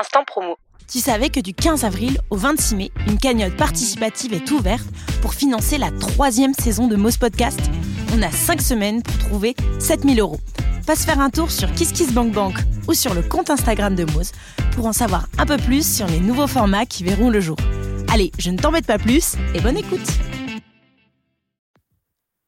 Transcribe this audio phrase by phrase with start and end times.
[0.00, 0.56] instant promo.
[0.90, 4.86] Tu savais que du 15 avril au 26 mai, une cagnotte participative est ouverte
[5.22, 7.60] pour financer la troisième saison de Moz Podcast?
[8.12, 10.40] On a 5 semaines pour trouver 7000 euros.
[10.86, 12.56] Passe faire un tour sur KissKissBankBank
[12.88, 14.32] ou sur le compte Instagram de Moz
[14.74, 17.56] pour en savoir un peu plus sur les nouveaux formats qui verront le jour.
[18.12, 20.00] Allez, je ne t'embête pas plus et bonne écoute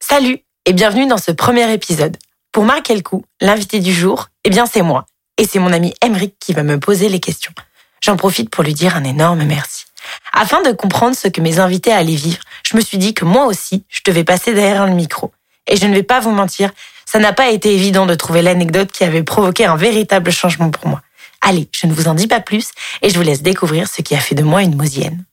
[0.01, 2.17] Salut et bienvenue dans ce premier épisode.
[2.51, 5.05] Pour marquer le coup, l'invité du jour, eh bien c'est moi.
[5.37, 7.53] Et c'est mon ami Emric qui va me poser les questions.
[8.01, 9.85] J'en profite pour lui dire un énorme merci.
[10.33, 13.45] Afin de comprendre ce que mes invités allaient vivre, je me suis dit que moi
[13.45, 15.31] aussi, je devais passer derrière le micro.
[15.67, 16.71] Et je ne vais pas vous mentir,
[17.05, 20.87] ça n'a pas été évident de trouver l'anecdote qui avait provoqué un véritable changement pour
[20.87, 21.01] moi.
[21.41, 22.71] Allez, je ne vous en dis pas plus
[23.01, 25.23] et je vous laisse découvrir ce qui a fait de moi une mosienne.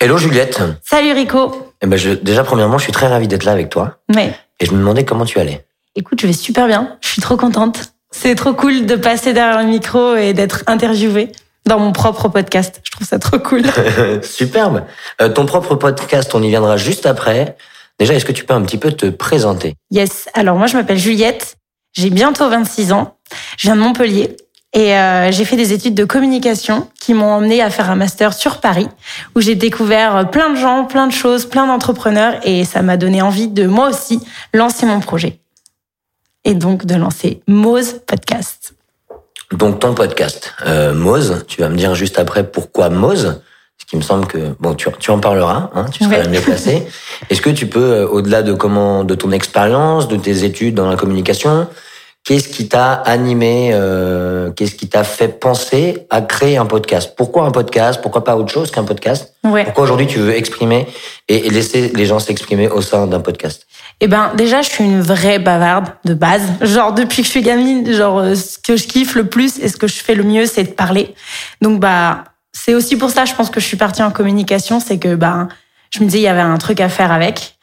[0.00, 0.60] Hello Juliette.
[0.84, 1.72] Salut Rico.
[1.80, 3.98] Eh ben je, déjà premièrement, je suis très ravi d'être là avec toi.
[4.14, 4.34] Ouais.
[4.60, 5.66] Et je me demandais comment tu allais.
[5.94, 6.98] Écoute, je vais super bien.
[7.00, 7.92] Je suis trop contente.
[8.18, 11.32] C'est trop cool de passer derrière le micro et d'être interviewée
[11.66, 12.80] dans mon propre podcast.
[12.82, 13.62] Je trouve ça trop cool.
[14.22, 14.84] Superbe.
[15.20, 17.58] Euh, ton propre podcast, on y viendra juste après.
[17.98, 19.74] Déjà, est-ce que tu peux un petit peu te présenter?
[19.90, 20.30] Yes.
[20.32, 21.56] Alors moi, je m'appelle Juliette.
[21.92, 23.16] J'ai bientôt 26 ans.
[23.58, 24.34] Je viens de Montpellier.
[24.72, 28.32] Et euh, j'ai fait des études de communication qui m'ont emmené à faire un master
[28.32, 28.88] sur Paris,
[29.34, 33.20] où j'ai découvert plein de gens, plein de choses, plein d'entrepreneurs, et ça m'a donné
[33.20, 34.20] envie de moi aussi
[34.52, 35.38] lancer mon projet.
[36.46, 38.74] Et donc de lancer Mose Podcast.
[39.52, 43.42] Donc ton podcast, euh, Mose, tu vas me dire juste après pourquoi Mose
[43.78, 46.22] ce qui me semble que bon tu, tu en parleras hein, tu seras Ouais.
[46.22, 46.86] la mieux placé
[47.30, 50.88] est-ce que tu peux euh, au-delà de comment de ton expérience de tes études dans
[50.88, 51.68] la communication
[52.24, 57.12] qu'est-ce qui t'a animé euh, qu'est-ce qui t'a fait penser à créer un podcast?
[57.16, 58.00] Pourquoi un podcast?
[58.02, 59.34] Pourquoi pas autre chose qu'un podcast?
[59.44, 59.64] Ouais.
[59.64, 60.86] pourquoi aujourd'hui tu veux exprimer
[61.28, 63.66] et laisser les gens s'exprimer au sein d'un podcast?
[64.00, 66.42] Eh ben, déjà, je suis une vraie bavarde de base.
[66.60, 69.68] Genre, depuis que je suis gamine, genre, euh, ce que je kiffe le plus et
[69.68, 71.14] ce que je fais le mieux, c'est de parler.
[71.62, 74.98] Donc, bah, c'est aussi pour ça, je pense que je suis partie en communication, c'est
[74.98, 75.48] que, bah,
[75.90, 77.55] je me disais, il y avait un truc à faire avec.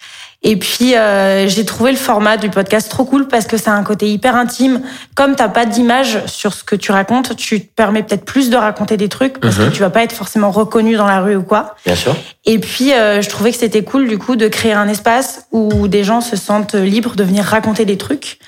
[0.46, 3.82] Et puis, euh, j'ai trouvé le format du podcast trop cool parce que c'est un
[3.84, 4.82] côté hyper intime.
[5.16, 8.58] Comme t'as pas d'image sur ce que tu racontes, tu te permets peut-être plus de
[8.58, 9.70] raconter des trucs parce Mhm.
[9.70, 11.76] que tu vas pas être forcément reconnu dans la rue ou quoi.
[11.86, 12.14] bien sûr
[12.46, 15.88] Et puis, euh, je trouvais que c'était cool, du coup, de créer un espace où
[15.88, 18.40] des gens se sentent libres de venir raconter des trucs,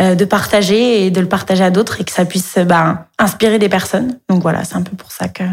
[0.00, 3.58] euh, de partager et de le partager à d'autres et que ça puisse bah, inspirer
[3.58, 4.16] des personnes.
[4.30, 5.44] Donc voilà, c'est un peu pour ça que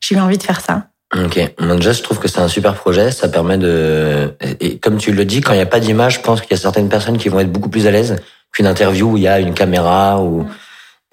[0.00, 0.84] j'ai eu envie de faire ça.
[1.16, 4.34] Ok, Moi, déjà je trouve que c'est un super projet, ça permet de...
[4.60, 6.54] Et comme tu le dis, quand il n'y a pas d'image, je pense qu'il y
[6.54, 8.16] a certaines personnes qui vont être beaucoup plus à l'aise
[8.52, 10.46] qu'une interview où il y a une caméra, ou...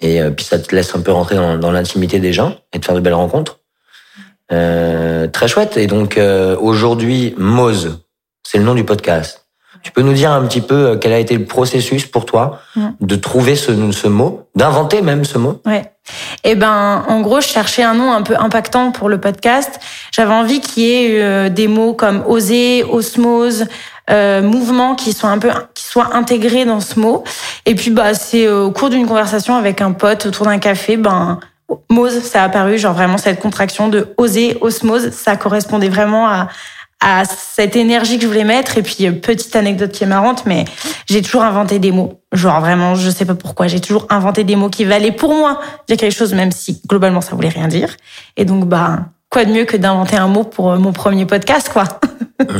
[0.00, 2.78] et euh, puis ça te laisse un peu rentrer dans, dans l'intimité des gens et
[2.78, 3.60] de faire de belles rencontres.
[4.52, 8.00] Euh, très chouette, et donc euh, aujourd'hui, Mose,
[8.42, 9.46] c'est le nom du podcast.
[9.82, 12.60] Tu peux nous dire un petit peu euh, quel a été le processus pour toi
[12.76, 12.88] Mm.
[13.00, 15.60] de trouver ce, ce mot, d'inventer même ce mot?
[15.64, 15.90] Ouais.
[16.44, 19.80] Et ben, en gros, je cherchais un nom un peu impactant pour le podcast.
[20.12, 23.66] J'avais envie qu'il y ait euh, des mots comme oser, osmose,
[24.08, 27.24] euh, mouvement qui soient un peu qui soient intégrés dans ce mot.
[27.64, 30.96] Et puis bah c'est euh, au cours d'une conversation avec un pote autour d'un café,
[30.96, 31.40] ben
[31.90, 36.48] Mose, ça a apparu, genre vraiment cette contraction de oser, osmose, ça correspondait vraiment à,
[37.00, 38.78] à cette énergie que je voulais mettre.
[38.78, 40.64] Et puis, euh, petite anecdote qui est marrante, mais
[41.08, 42.20] j'ai toujours inventé des mots.
[42.32, 45.60] Genre vraiment, je sais pas pourquoi, j'ai toujours inventé des mots qui valaient pour moi
[45.88, 47.96] dire quelque chose, même si globalement ça voulait rien dire.
[48.36, 51.70] Et donc, bah, quoi de mieux que d'inventer un mot pour euh, mon premier podcast,
[51.72, 51.84] quoi?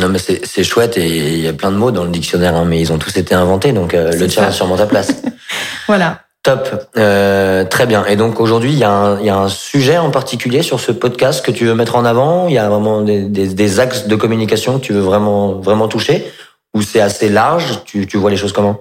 [0.01, 2.65] Non mais c'est chouette et il y a plein de mots dans le dictionnaire, hein,
[2.67, 5.23] mais ils ont tous été inventés, donc euh, le tien a sûrement ta place.
[5.87, 6.23] Voilà.
[6.47, 8.05] Top, Euh, très bien.
[8.07, 11.65] Et donc aujourd'hui, il y, a un- sujet en particulier sur ce podcast que tu
[11.65, 12.47] veux mettre en avant?
[12.47, 16.25] Il y a vraiment des, axes de communication que tu veux vraiment vraiment toucher,
[16.73, 17.83] ou c'est assez large?
[17.85, 18.79] Tu, vois les choses comment?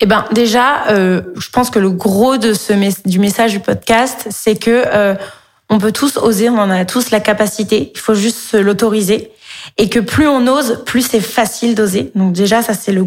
[0.00, 2.74] Eh ben déjà, euh, je pense que le gros de ce
[3.08, 5.14] du message du podcast, c'est que euh,
[5.70, 7.90] on peut tous oser, on en a tous la capacité.
[7.94, 9.32] Il faut juste se l'autoriser,
[9.78, 12.12] et que plus on ose, plus c'est facile d'oser.
[12.14, 13.06] Donc déjà, ça c'est le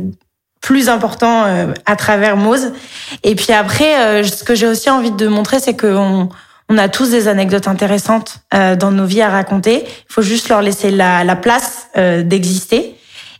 [0.65, 2.73] plus important euh, à travers Mose.
[3.21, 6.27] Et puis après, euh, ce que j'ai aussi envie de montrer, c'est qu'on
[6.69, 9.83] on a tous des anecdotes intéressantes euh, dans nos vies à raconter.
[9.85, 12.95] Il faut juste leur laisser la, la place d'exister.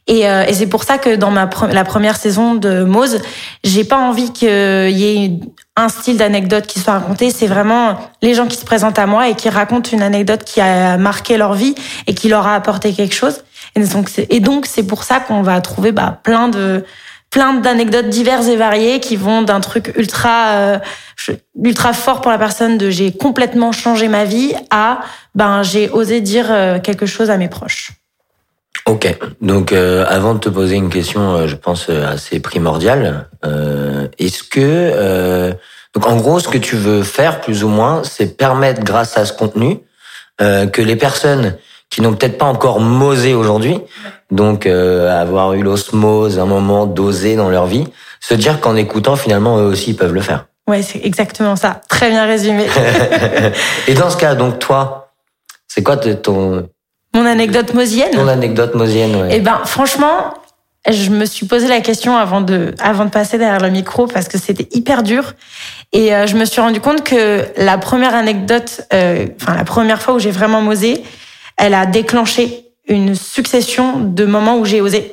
[0.08, 3.20] Et, et c'est pour ça que dans ma la première saison de Mose,
[3.64, 5.40] j'ai pas envie qu'il y ait
[5.76, 7.32] un style d'anecdote qui soit raconté.
[7.32, 10.62] C'est vraiment les gens qui se présentent à moi et qui racontent une anecdote qui
[10.62, 11.74] a marqué leur vie
[12.06, 13.42] et qui leur a apporté quelque chose.
[14.30, 16.86] Et donc c'est pour ça qu'on va trouver bah, plein de
[17.36, 20.80] plein d'anecdotes diverses et variées qui vont d'un truc ultra euh,
[21.62, 25.02] ultra fort pour la personne de j'ai complètement changé ma vie à
[25.36, 27.92] ben j'ai osé dire euh, quelque chose à mes proches.
[28.86, 29.14] Ok.
[29.42, 33.28] Donc euh, avant de te poser une question, je pense assez primordiale,
[34.18, 35.52] est-ce que
[35.94, 39.26] Donc en gros, ce que tu veux faire, plus ou moins, c'est permettre, grâce à
[39.26, 39.80] ce contenu,
[40.40, 41.58] que les personnes
[41.90, 43.80] qui n'ont peut-être pas encore mosé aujourd'hui,
[44.32, 47.88] donc euh, avoir eu l'osmose, un moment dosé dans leur vie,
[48.20, 50.46] se dire qu'en écoutant, finalement, eux aussi, ils peuvent le faire.
[50.68, 51.82] Ouais, c'est exactement ça.
[51.88, 52.66] Très bien résumé.
[53.88, 55.12] Et dans ce cas, donc toi,
[55.68, 56.68] c'est quoi ton...
[57.14, 59.30] Mon anecdote mosienne Ton anecdote mosienne, ouais.
[59.32, 60.34] Eh ben, franchement,
[60.90, 64.28] je me suis posé la question avant de, avant de passer derrière le micro parce
[64.28, 65.34] que c'était hyper dur.
[65.94, 70.02] Et euh, je me suis rendu compte que la première anecdote, euh, enfin la première
[70.02, 71.04] fois où j'ai vraiment osé,
[71.57, 75.12] elle a déclenché une succession de moments où j'ai osé.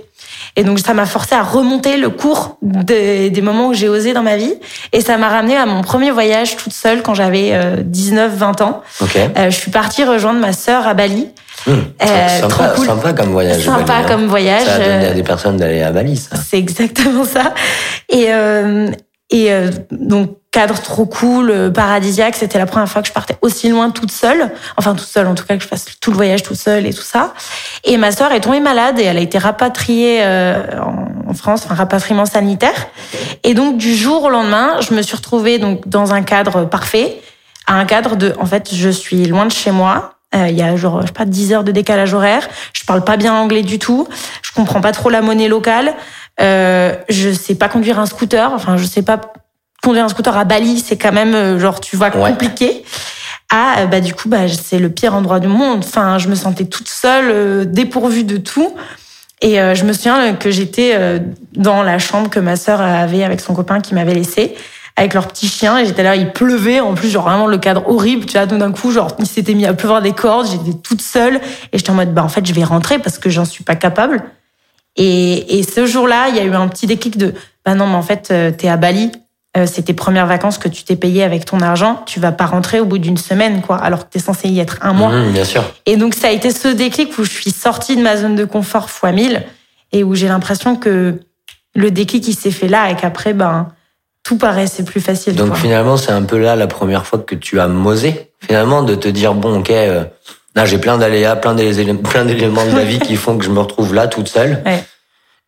[0.57, 4.13] Et donc ça m'a forcé à remonter le cours des, des moments où j'ai osé
[4.13, 4.55] dans ma vie.
[4.93, 8.83] Et ça m'a ramené à mon premier voyage toute seule quand j'avais 19-20 ans.
[9.01, 9.29] Okay.
[9.39, 11.29] Euh, je suis partie rejoindre ma sœur à Bali.
[11.67, 12.87] Mmh, euh, sympa, cool.
[12.87, 13.65] sympa comme voyage.
[13.65, 14.09] Sympa Bali, hein.
[14.09, 14.65] comme voyage.
[14.65, 16.37] Ça a donné à des personnes d'aller à Bali, ça.
[16.37, 17.55] C'est exactement ça.
[18.09, 18.91] Et, euh,
[19.31, 22.37] et euh, donc cadre trop cool, paradisiaque.
[22.37, 24.51] C'était la première fois que je partais aussi loin toute seule.
[24.77, 26.93] Enfin toute seule, en tout cas que je fasse tout le voyage toute seule et
[26.93, 27.35] tout ça.
[27.85, 30.63] Et ma sœur est tombée malade et elle a été rapatriée euh,
[31.27, 32.89] en France, enfin rapatriement sanitaire.
[33.43, 37.21] Et donc du jour au lendemain, je me suis retrouvée donc dans un cadre parfait,
[37.67, 40.15] à un cadre de, en fait, je suis loin de chez moi.
[40.35, 42.49] Euh, il y a genre je sais pas 10 heures de décalage horaire.
[42.73, 44.09] Je parle pas bien anglais du tout.
[44.43, 45.95] Je comprends pas trop la monnaie locale.
[46.41, 48.53] Euh, je sais pas conduire un scooter.
[48.53, 49.21] Enfin, je sais pas
[49.83, 50.79] conduire un scooter à Bali.
[50.81, 52.85] C'est quand même genre tu vois compliqué.
[53.55, 55.85] Ah bah du coup bah c'est le pire endroit du monde.
[55.85, 58.75] Enfin, je me sentais toute seule, euh, dépourvue de tout.
[59.43, 61.19] Et euh, je me souviens que j'étais euh,
[61.55, 64.55] dans la chambre que ma sœur avait avec son copain qui m'avait laissé
[64.97, 67.87] avec leur petit chien et j'étais là il pleuvait en plus genre vraiment le cadre
[67.89, 70.79] horrible tu vois tout d'un coup genre il s'était mis à pleuvoir des cordes j'étais
[70.79, 71.37] toute seule
[71.73, 73.75] et j'étais en mode bah en fait je vais rentrer parce que j'en suis pas
[73.75, 74.23] capable
[74.97, 77.33] et, et ce jour-là il y a eu un petit déclic de
[77.65, 79.13] bah non mais en fait t'es à Bali
[79.55, 82.47] euh, c'est tes premières vacances que tu t'es payé avec ton argent, tu vas pas
[82.47, 85.11] rentrer au bout d'une semaine, quoi, alors que tu es censé y être un mois.
[85.11, 85.63] Mmh, bien sûr.
[85.85, 88.47] Et donc, ça a été ce déclic où je suis sortie de ma zone de
[88.47, 89.43] confort fois 1000
[89.93, 91.21] et où j'ai l'impression que
[91.75, 93.69] le déclic, il s'est fait là et qu'après, ben,
[94.23, 95.37] tout paraissait plus facile.
[95.37, 95.57] Donc, quoi.
[95.57, 99.09] finalement, c'est un peu là la première fois que tu as mosé, finalement, de te
[99.09, 100.05] dire, bon, ok, euh,
[100.55, 103.51] là, j'ai plein d'aléas, plein d'éléments, plein d'éléments de ma vie qui font que je
[103.51, 104.63] me retrouve là, toute seule.
[104.65, 104.83] Ouais.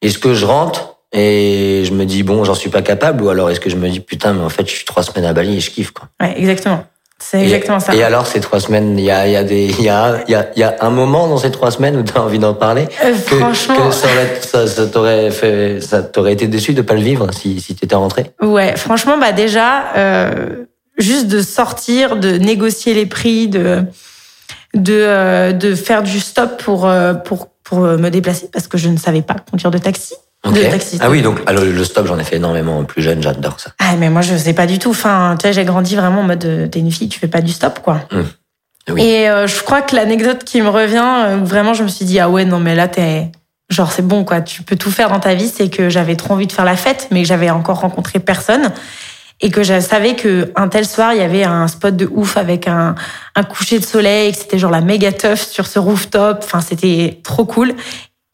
[0.03, 3.49] Est-ce que je rentre et je me dis bon j'en suis pas capable ou alors
[3.51, 5.57] est-ce que je me dis putain mais en fait je suis trois semaines à Bali
[5.57, 6.09] et je kiffe quoi.
[6.21, 6.85] Ouais exactement.
[7.21, 7.95] C'est exactement ça.
[7.95, 10.25] et alors ces trois semaines il y a il y a des il y a
[10.27, 12.41] il y a, y a un moment dans ces trois semaines où tu as envie
[12.41, 16.49] d'en parler euh, que, franchement que ça, aurait, ça, ça t'aurait fait ça t'aurait été
[16.49, 18.33] déçu de pas le vivre si si t'étais rentré?
[18.43, 20.65] Ouais franchement bah déjà euh,
[20.99, 23.85] juste de sortir de négocier les prix de
[24.75, 28.89] de euh, de faire du stop pour euh, pour pour me déplacer parce que je
[28.89, 30.15] ne savais pas conduire de taxi
[30.45, 30.67] Okay.
[30.67, 30.99] de taxi.
[31.01, 33.71] Ah oui, donc alors, le stop, j'en ai fait énormément plus jeune, j'adore ça.
[33.79, 34.91] Ah, mais moi, je sais pas du tout.
[34.91, 37.41] Enfin, tu sais, j'ai grandi vraiment en mode, euh, t'es une fille, tu fais pas
[37.41, 38.03] du stop, quoi.
[38.13, 38.21] Mmh.
[38.91, 39.03] Oui.
[39.03, 42.21] Et euh, je crois que l'anecdote qui me revient, euh, vraiment, je me suis dit,
[42.21, 43.33] ah ouais, non, mais là, t'es.
[43.71, 44.43] Genre, c'est bon, quoi.
[44.43, 45.49] Tu peux tout faire dans ta vie.
[45.49, 48.71] C'est que j'avais trop envie de faire la fête, mais que j'avais encore rencontré personne.
[49.41, 52.37] Et que je savais que un tel soir, il y avait un spot de ouf
[52.37, 52.95] avec un,
[53.35, 56.41] un coucher de soleil, que c'était genre la méga teuf sur ce rooftop.
[56.45, 57.75] Enfin, c'était trop cool.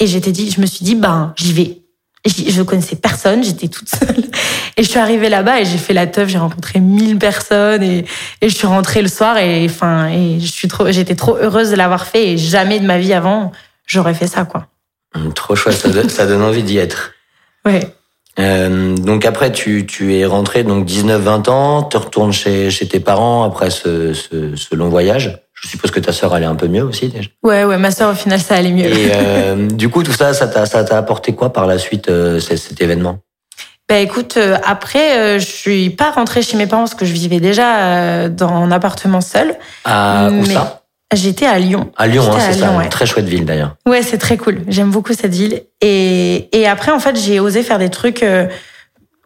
[0.01, 1.79] Et j'étais dit, je me suis dit, ben, j'y vais
[2.27, 4.25] je connaissais personne, j'étais toute seule.
[4.77, 8.07] Et je suis arrivée là-bas et j'ai fait la teuf, j'ai rencontré mille personnes et,
[8.41, 11.71] et je suis rentrée le soir et enfin et je suis trop, j'étais trop heureuse
[11.71, 13.53] de l'avoir fait et jamais de ma vie avant
[13.85, 14.69] j'aurais fait ça quoi.
[15.15, 17.13] Mmh, trop chouette, ça, donne, ça donne envie d'y être.
[17.67, 17.81] Ouais.
[18.39, 23.01] Euh, donc après tu tu es rentrée donc 19-20 ans, tu retournes chez chez tes
[23.01, 25.43] parents après ce, ce, ce long voyage?
[25.63, 27.29] Je suppose que ta sœur allait un peu mieux aussi déjà.
[27.43, 28.87] Ouais, ouais, ma sœur au final ça allait mieux.
[28.87, 32.09] Et euh, du coup tout ça, ça t'a ça t'a apporté quoi par la suite
[32.09, 33.19] euh, cet, cet événement?
[33.89, 37.13] Bah écoute, euh, après euh, je suis pas rentrée chez mes parents parce que je
[37.13, 39.57] vivais déjà euh, dans un appartement seul.
[39.85, 40.81] À où ça?
[41.13, 41.91] J'étais à Lyon.
[41.97, 42.89] À Lyon, hein, c'est ça, une ouais.
[42.89, 43.75] très chouette ville d'ailleurs.
[43.89, 44.61] Ouais, c'est très cool.
[44.69, 45.63] J'aime beaucoup cette ville.
[45.81, 48.47] Et, et après, en fait, j'ai osé faire des trucs euh,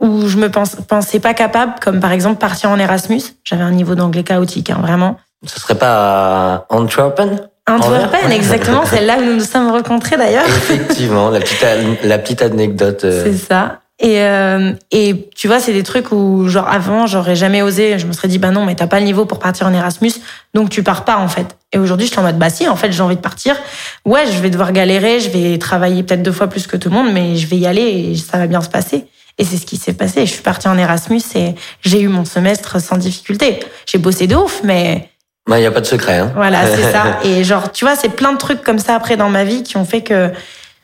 [0.00, 3.20] où je me pense, pensais pas capable, comme par exemple partir en Erasmus.
[3.44, 5.18] J'avais un niveau d'anglais chaotique, hein, vraiment.
[5.46, 8.82] Ce serait pas à Antwerpen Antwerpen, exactement.
[8.90, 10.46] C'est là où nous nous sommes rencontrés d'ailleurs.
[10.46, 11.64] Effectivement, la petite
[12.02, 13.04] la petite anecdote.
[13.04, 13.80] euh, C'est ça.
[14.00, 17.96] Et, euh, et tu vois, c'est des trucs où, genre, avant, j'aurais jamais osé.
[17.98, 20.10] Je me serais dit, bah non, mais t'as pas le niveau pour partir en Erasmus,
[20.52, 21.56] donc tu pars pas, en fait.
[21.72, 23.56] Et aujourd'hui, je suis en mode, bah si, en fait, j'ai envie de partir.
[24.04, 26.94] Ouais, je vais devoir galérer, je vais travailler peut-être deux fois plus que tout le
[26.96, 29.06] monde, mais je vais y aller et ça va bien se passer.
[29.38, 30.26] Et c'est ce qui s'est passé.
[30.26, 33.60] Je suis partie en Erasmus et j'ai eu mon semestre sans difficulté.
[33.86, 35.08] J'ai bossé de ouf, mais
[35.48, 36.18] Il n'y a pas de secret.
[36.18, 36.32] Hein.
[36.34, 37.18] voilà, c'est ça.
[37.24, 39.76] Et genre, tu vois, c'est plein de trucs comme ça après dans ma vie qui
[39.76, 40.30] ont fait que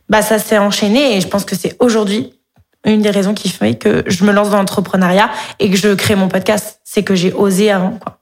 [0.08, 2.34] bah ça s'est enchaîné et je pense que c'est aujourd'hui
[2.84, 6.14] une des raisons qui fait que je me lance dans l'entrepreneuriat et que je crée
[6.14, 8.18] mon podcast, c'est que j'ai osé avant, quoi.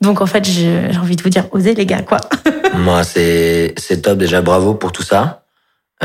[0.00, 2.18] Donc en fait, j'ai envie de vous dire, osez les gars, quoi.
[2.74, 5.42] Moi, c'est top déjà, bravo pour tout ça.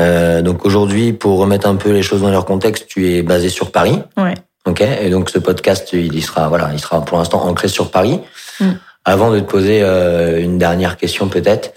[0.00, 3.48] Euh, donc aujourd'hui, pour remettre un peu les choses dans leur contexte, tu es basé
[3.48, 4.02] sur Paris.
[4.16, 4.34] Ouais.
[4.64, 4.80] Ok.
[4.80, 8.20] Et donc ce podcast, il sera voilà, il sera pour l'instant ancré sur Paris.
[8.60, 8.70] Mm.
[9.04, 11.72] Avant de te poser euh, une dernière question peut-être,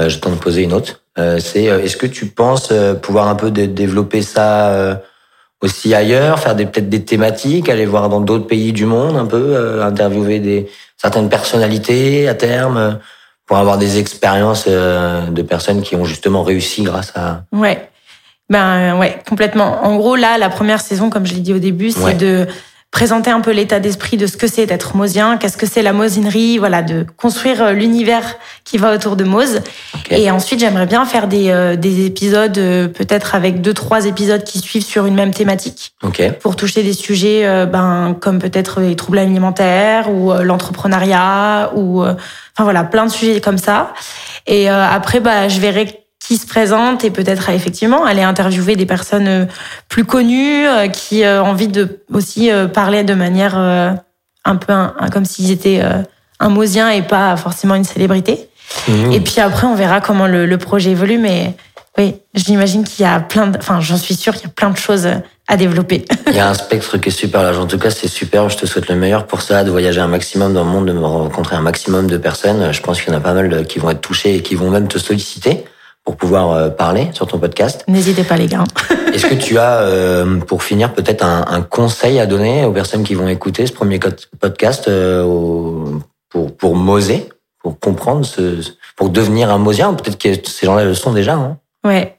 [0.00, 1.00] euh, je t'en poser une autre.
[1.18, 4.94] Euh, c'est euh, est-ce que tu penses euh, pouvoir un peu dé- développer ça euh,
[5.60, 9.26] aussi ailleurs, faire des peut-être des thématiques, aller voir dans d'autres pays du monde un
[9.26, 12.92] peu, euh, interviewer des certaines personnalités à terme euh,
[13.46, 17.88] pour avoir des expériences euh, de personnes qui ont justement réussi grâce à Ouais.
[18.48, 19.84] Ben ouais, complètement.
[19.84, 22.14] En gros, là, la première saison, comme je l'ai dit au début, c'est Ouais.
[22.14, 22.46] de
[22.92, 25.94] présenter un peu l'état d'esprit de ce que c'est d'être mosien, qu'est-ce que c'est la
[25.94, 29.62] mosinerie, voilà, de construire euh, l'univers qui va autour de Mose.
[30.10, 34.44] Et ensuite, j'aimerais bien faire des, euh, des épisodes, euh, peut-être avec deux, trois épisodes
[34.44, 36.22] qui suivent sur une même thématique Ok.
[36.40, 42.02] pour toucher des sujets euh, ben, comme peut-être les troubles alimentaires ou euh, l'entrepreneuriat ou
[42.02, 42.12] euh,
[42.54, 43.94] enfin voilà plein de sujets comme ça
[44.46, 46.01] et euh, après bah je verrai
[46.32, 49.44] qui se présente et peut-être effectivement aller interviewer des personnes euh,
[49.90, 54.94] plus connues euh, qui euh, ont envie de aussi parler de manière un peu un-
[54.98, 55.82] un- comme s'ils étaient
[56.40, 58.48] un mosien et pas forcément une célébrité
[58.88, 59.12] Mhm.
[59.12, 61.18] et puis après, on verra comment le, le projet évolue.
[61.18, 61.54] Mais
[61.98, 64.70] oui, j'imagine qu'il y a plein de, enfin, j'en suis sûre qu'il y a plein
[64.70, 65.06] de choses
[65.46, 66.06] à développer.
[66.28, 67.58] Il y a un spectre qui est super large.
[67.58, 68.48] En tout cas, c'est super.
[68.48, 70.92] Je te souhaite le meilleur pour ça, de voyager un maximum dans le monde, de
[70.92, 72.72] me rencontrer un maximum de personnes.
[72.72, 74.70] Je pense qu'il y en a pas mal qui vont être touchées et qui vont
[74.70, 75.64] même te solliciter
[76.04, 77.84] pour pouvoir euh, parler sur ton podcast.
[77.88, 78.64] N'hésitez pas, les gars.
[79.14, 83.04] Est-ce que tu as, euh, pour finir, peut-être un, un conseil à donner aux personnes
[83.04, 84.00] qui vont écouter ce premier
[84.40, 87.28] podcast euh, au- pour pour moser,
[87.62, 88.60] pour comprendre ce,
[88.96, 91.34] pour devenir un mosien ou Peut-être que ces gens-là le sont déjà.
[91.34, 92.18] Hein Ouais.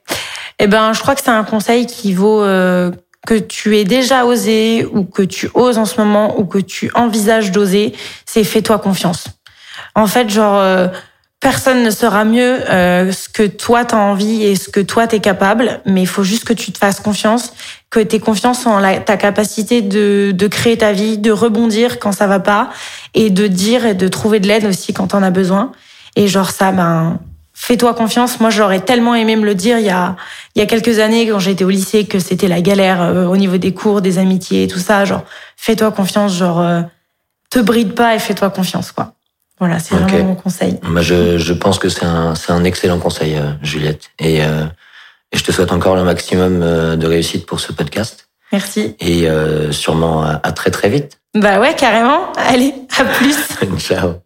[0.60, 2.90] Eh ben, je crois que c'est un conseil qui vaut euh,
[3.26, 6.90] que tu aies déjà osé ou que tu oses en ce moment ou que tu
[6.94, 7.92] envisages d'oser.
[8.24, 9.24] C'est fais-toi confiance.
[9.94, 10.60] En fait, genre.
[11.44, 15.20] Personne ne saura mieux euh, ce que toi t'as envie et ce que toi t'es
[15.20, 17.52] capable, mais il faut juste que tu te fasses confiance,
[17.90, 21.98] que tu aies confiance en la, ta capacité de, de créer ta vie, de rebondir
[21.98, 22.70] quand ça va pas,
[23.12, 25.72] et de dire et de trouver de l'aide aussi quand t'en as besoin.
[26.16, 27.18] Et genre ça, ben
[27.52, 28.40] fais-toi confiance.
[28.40, 30.16] Moi, j'aurais tellement aimé me le dire il y a
[30.54, 33.36] il y a quelques années quand j'étais au lycée que c'était la galère euh, au
[33.36, 35.04] niveau des cours, des amitiés et tout ça.
[35.04, 35.24] Genre
[35.58, 36.80] fais-toi confiance, genre euh,
[37.50, 39.13] te bride pas et fais-toi confiance quoi.
[39.60, 40.02] Voilà, c'est Ok.
[40.02, 40.78] vraiment mon conseil.
[40.82, 44.10] Moi, je, je pense que c'est un, c'est un excellent conseil, euh, Juliette.
[44.18, 44.64] Et, euh,
[45.32, 48.28] et je te souhaite encore le maximum euh, de réussite pour ce podcast.
[48.52, 48.96] Merci.
[49.00, 51.18] Et euh, sûrement à, à très très vite.
[51.34, 52.32] Bah ouais, carrément.
[52.36, 53.36] Allez, à plus.
[53.78, 54.23] Ciao.